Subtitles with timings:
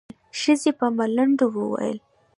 [0.39, 1.97] ښځې په ملنډو وويل.